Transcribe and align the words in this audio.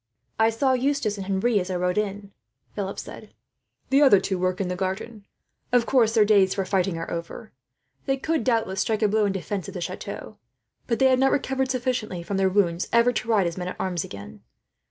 "I 0.39 0.49
saw 0.49 0.73
Eustace 0.73 1.19
and 1.19 1.27
Henri, 1.27 1.59
as 1.59 1.69
I 1.69 1.75
rode 1.75 1.99
in," 1.99 2.31
Philip 2.73 2.97
said. 2.97 3.35
"The 3.91 4.01
other 4.01 4.19
two 4.19 4.39
work 4.39 4.59
in 4.59 4.67
the 4.67 4.75
garden. 4.75 5.27
Of 5.71 5.85
course, 5.85 6.15
their 6.15 6.25
days 6.25 6.55
for 6.55 6.65
fighting 6.65 6.97
are 6.97 7.11
over. 7.11 7.51
They 8.07 8.17
could 8.17 8.43
doubtless 8.43 8.81
strike 8.81 9.03
a 9.03 9.07
blow 9.07 9.25
in 9.25 9.31
defence 9.31 9.67
of 9.67 9.75
the 9.75 9.79
chateau, 9.81 10.39
but 10.87 10.97
they 10.97 11.05
have 11.05 11.19
not 11.19 11.29
recovered 11.31 11.69
sufficiently 11.69 12.23
from 12.23 12.37
their 12.37 12.49
wounds 12.49 12.87
ever 12.91 13.13
to 13.13 13.27
ride 13.29 13.45
as 13.45 13.59
men 13.59 13.67
at 13.67 13.79
arms 13.79 14.03
again. 14.03 14.41